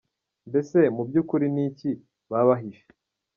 Mbese 0.49 0.77
mu 0.95 1.01
by’ukuri 1.07 1.45
ni 1.55 1.61
iki 1.69 1.89
baba 2.29 2.43
bahisha? 2.49 2.85